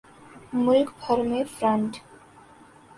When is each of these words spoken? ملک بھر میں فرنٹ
ملک 0.55 0.89
بھر 0.99 1.17
میں 1.23 1.43
فرنٹ 1.59 1.91